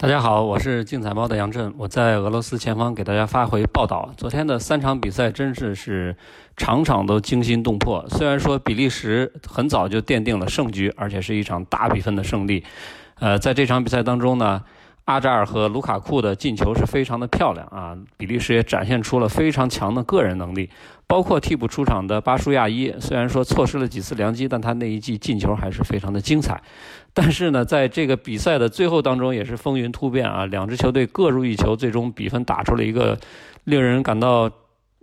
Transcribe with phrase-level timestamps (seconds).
[0.00, 4.08] 大家好，我是竞彩猫的杨震，我在俄罗斯前方给大家发回报道。
[4.16, 6.16] 昨天的三场比赛真是是
[6.56, 8.08] 场场都惊心动魄。
[8.10, 12.62] 虽然说比利时很早就奠定了胜局，而且是一场大比分的胜利。
[13.18, 14.62] 呃，在这场比赛当中呢。
[15.08, 17.96] 阿扎尔和卢卡库的进球是非常的漂亮啊！
[18.18, 20.68] 比利时也展现出了非常强的个人能力，
[21.06, 26.62] 包括替补出场的巴舒亚伊，虽然说错失了几次良机，但他那一记进球还是非常的精彩。
[27.14, 30.44] 但是呢，在这个比赛的最后当中，也是风云突变啊！
[30.44, 33.18] 两支球队各入一球，最终比分打出了一个
[33.64, 34.50] 令人感到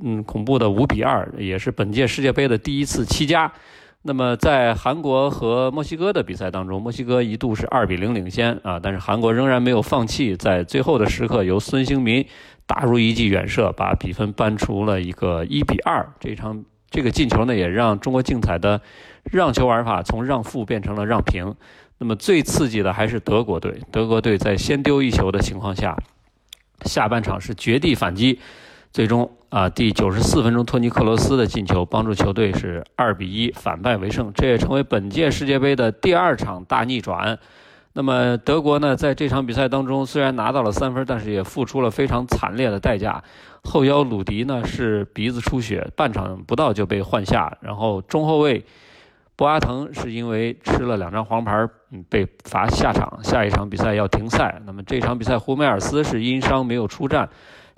[0.00, 3.52] 嗯恐怖的五比二，也是本届世界杯的第一次七加。
[4.00, 12.24] 那么在韩国和墨西哥的比赛当中，墨西哥一度是二比零领先啊，但是韩国仍然没有放弃，在最后的时刻由孙兴民
[12.64, 16.08] 打入一记远射，把比分扳出了一个一比二。
[16.20, 18.80] 这场这个进球呢，也让中国竞彩的
[19.24, 21.54] 让球玩法从让负变成了让平。
[21.98, 25.96] 那么最刺激的还是德国队，德国队在先丢一球的情况下，
[26.84, 28.38] 下半场是绝地反击。
[28.90, 37.38] 最终啊，第九十四分钟，托尼克罗斯的进球帮助球队是二比一反败为胜，这也成为本届世界杯的第二场大逆转。
[37.92, 43.22] 那么德国呢，在这场比赛当中虽然拿到了三分，但是也付出了非常惨烈的代价。
[43.62, 48.64] 后腰鲁迪呢是鼻子出血，半场不到就被换下，然后中后卫
[49.36, 54.60] 博阿滕是因为吃了两张黄牌，嗯被罚下场，下一场比赛要停赛。
[54.64, 57.28] 那么这场比赛，胡梅尔斯是因伤没有出战。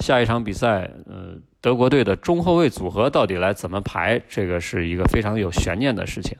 [0.01, 4.21] 下一场比赛，呃，德国队的中后卫组合到底来怎么排？
[4.29, 6.37] 这个是一个非常有悬念的事情。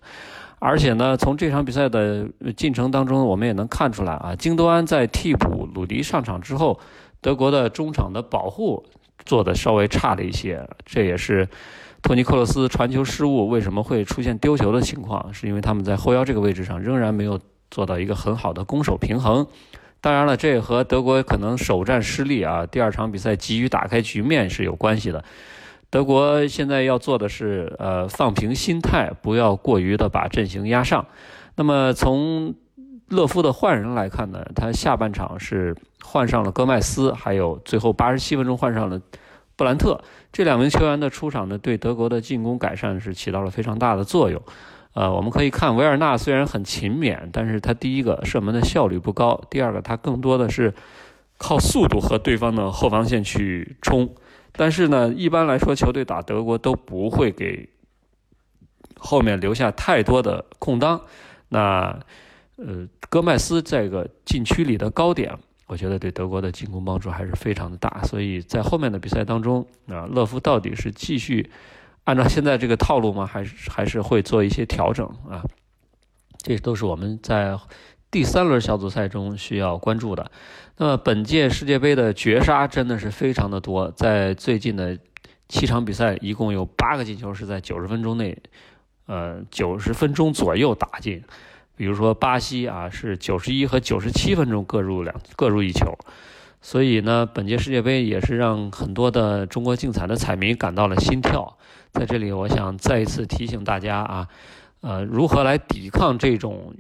[0.59, 6.79] 而且呢，从这场比赛的进程当中，我们也能看出来啊，京多安在替补鲁迪上场之后，
[7.21, 8.85] 德国的中场的保护
[9.25, 10.67] 做的稍微差了一些。
[10.85, 11.49] 这也是
[12.03, 19.47] 托尼克罗斯传球失误为什么会出现丢球的情况，是因为他们在后腰这个位置上仍然没有做到一个很好的攻守平衡。
[20.01, 25.23] 当然了，这也和德国可能首战失利啊，第二场比赛急于打开局面是有关系的。
[25.91, 31.05] 德国现在要做的是，呃，放平心态，不要过于的把阵型压上。
[31.57, 32.55] 那么从
[33.09, 39.01] 勒夫的换人来看呢，他下半场是换上了戈麦斯，还有最后八十七分钟换上了
[39.57, 40.01] 布兰特
[40.33, 44.41] 这两名球员的出场呢，对德国的进攻改善是起到了非常大的作用。
[44.93, 50.75] 呃，我们可以看维尔纳虽然很勤勉，但是他第一个射门的效率不高，第二个他更多的是
[51.39, 54.13] 靠速度和对方的后防线去冲。
[54.51, 57.69] 但是呢，一般来说球队打德国都不会给
[58.99, 61.01] 后面留下太多的空当。
[61.51, 62.01] 那
[62.57, 65.33] 呃，戈麦斯这个禁区里的高点，
[65.69, 68.03] 我觉得对德国的进攻帮助还是非常的大。
[68.03, 71.49] 所以在后面的比赛当中，啊，勒夫到底是继续。
[72.05, 73.27] 按照现在这个套路嘛？
[73.27, 75.45] 还是还是会做一些调整啊？
[76.39, 77.59] 这都是我们在
[78.11, 80.31] 第三轮小组赛中需要关注的。
[80.77, 84.99] 那么本届世界杯的绝杀真的是非常的多，在最近的
[85.49, 88.37] 七场比赛，一共有八个进球是在九十分钟内，
[89.07, 91.23] 呃，九十分钟左右打进。
[91.77, 95.97] 比如说巴西啊，是九十一和九十七分钟各入两各入一球。
[96.63, 101.57] 所以呢，本届世界杯也是让很多的中国竞彩的彩民感到了心跳。
[101.93, 104.29] 在这里，我想再一次提醒大家啊，
[104.81, 106.75] 呃，如何来抵抗这种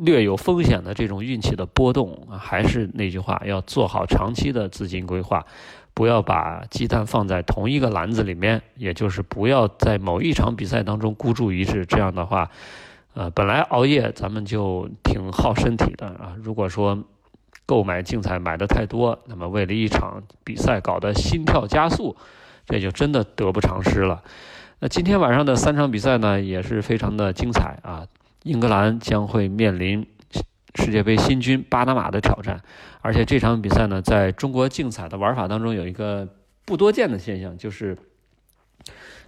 [0.00, 2.26] 略有风险的这种运气的波动？
[2.30, 5.44] 还是那句话，要做好长期的资金规划，
[5.92, 11.84] 不要把鸡蛋放在同一个篮子里面，也就是不要在某一场比赛当中孤注一掷。
[11.84, 12.50] 这样的话，
[13.14, 16.34] 呃，本来熬夜咱们就挺耗身体的啊。
[16.42, 16.98] 如果说
[17.72, 22.14] 购买竞彩买的太多，那么为了一场比赛搞得心跳加速。
[22.66, 24.22] 这就真的得不偿失了。
[24.78, 28.06] 那今天晚上的三场比赛呢，也是非常的精彩啊！
[28.42, 30.06] 英格兰将会面临
[30.74, 32.60] 世界杯新军巴拿马的挑战，
[33.00, 36.28] 而且这场比赛呢，在中国竞彩的玩法当中有一个
[36.66, 37.96] 不多见的现象，就是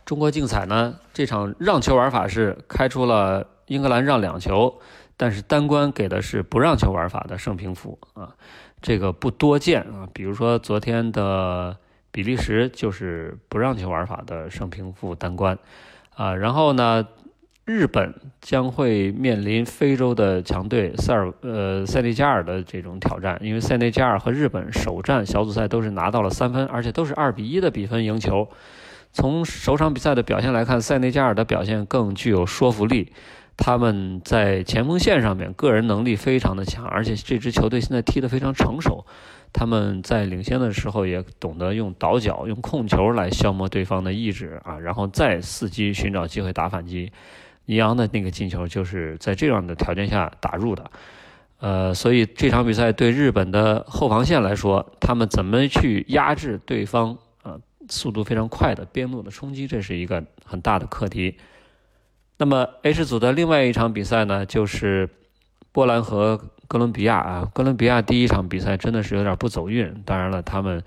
[0.04, 4.78] 中国竞彩呢这场让球玩法是开出了英格兰让两球，
[5.16, 8.34] 但是单关给的是不让球玩法的胜平负啊，
[8.80, 10.08] 这个不多见啊。
[10.12, 11.76] 比如说昨天的。
[12.14, 15.58] 比利时就是不让球玩法的胜平负单关，
[16.14, 17.08] 啊，然后呢，
[17.64, 28.48] 日本将会面临非洲的强队塞尔呃塞内加尔的这种挑战，因为塞内加尔和日本首战小组赛都是拿到了三分，而且都是二比一的比分赢球。
[29.10, 33.12] 从首场比赛的表现来看，塞内加尔的表现更具有说服力，
[33.56, 39.04] 他们在前锋线上面个人能力非常的强，而且这支球队现在踢得非常成熟。
[39.52, 47.12] 他们在领先的时候也懂得用倒脚、用控球来消磨对方的意志啊，然后再伺机寻找机会打反击。
[47.66, 50.90] 尼昂的那个进球就是在这样的条件下打入的。
[51.60, 57.56] 呃，所以这场比赛对日本的后防线来说，他们怎么去压制对方啊
[57.88, 61.36] 速度非常快的边路的冲击，这是一个很大的课题。
[62.36, 65.08] 那么 H 组的另外一场比赛呢，就是
[65.70, 66.36] 波兰和
[66.66, 67.48] 哥伦比亚啊。
[67.54, 70.82] 哥伦比亚第一场比赛真的是有点不走运，当然了，他们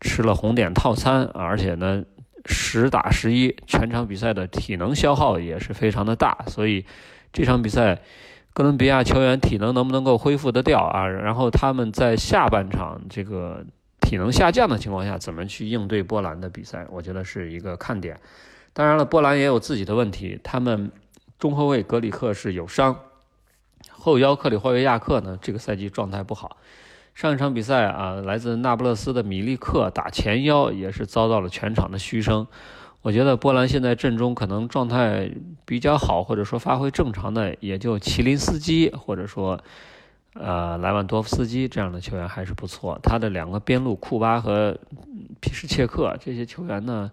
[0.00, 2.02] 吃了红点套餐，而且呢
[2.46, 6.86] 十打十一，全场比赛的体能消耗也是非常的大，所以
[7.32, 8.00] 这场比赛
[8.54, 11.06] 哥伦比亚球员体能能不能够恢复得掉啊？
[11.06, 13.62] 然后他们在下半场这个
[14.00, 16.86] 体能下降的情况下，怎么去应对波兰的比赛？
[16.90, 18.18] 我觉得是一个看点。
[18.78, 20.38] 当然了，波兰也有自己的问题。
[20.44, 20.92] 他们
[21.36, 22.96] 中后卫格里克是有伤，
[23.90, 26.58] 后腰克里霍维亚克呢，这个赛季状态不好。
[27.12, 32.46] 上一场比赛啊，来自那不勒斯的米利克打前腰也是遭到了全场的嘘声。
[33.02, 35.28] 我觉得波兰现在阵中可能状态
[35.64, 39.58] 比较好，或者说发挥正常的，也就齐林斯基或者说
[40.34, 42.96] 呃莱万多夫斯基这样的球员还是不错。
[43.02, 44.78] 他的两个边路库巴和
[45.40, 47.10] 皮什切克这些球员呢？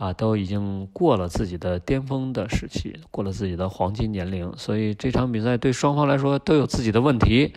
[0.00, 7.52] 啊，都已经过了自己的巅峰的时期，过了自己的黄金年龄，所以这场比赛对双方来说都有自己的问题。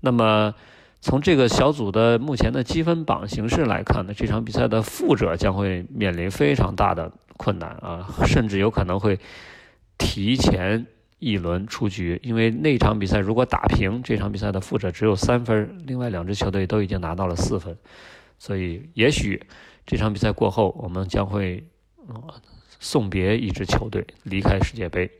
[0.00, 0.52] 那么，
[1.00, 9.20] 从这个小组的目前的积分榜形势来看呢，这场比赛的负者将会面临非常大的困难啊，甚至有可能会
[9.96, 10.84] 提前
[11.20, 17.78] 一轮出局，因为那场比赛如果打平，这场比赛的负者只有三分，另外两支球队都已经拿到了四分，
[18.40, 19.40] 所以也许
[19.86, 21.62] 这场比赛过后，我们将会。
[22.80, 25.10] 送别一支球队离开世界杯。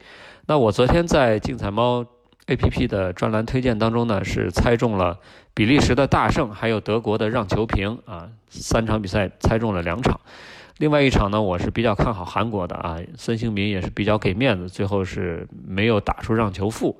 [0.46, 2.04] 那我昨天在竞彩猫
[2.46, 5.18] APP 的专栏推荐当中呢，是猜中了
[5.54, 10.20] 比利时的大胜，还有德国的让球平啊，三场比赛猜中了两场。
[10.78, 16.98] 另外一场呢，我是比较看好韩国的啊，孙兴民也是比较给面子，最后是没有打出让球负。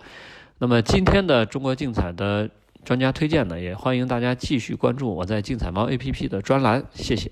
[0.58, 2.48] 那么今天的中国竞彩的
[2.84, 7.30] 专家推荐呢，也欢迎大家继续关注我在竞彩猫 APP 的专栏，谢谢。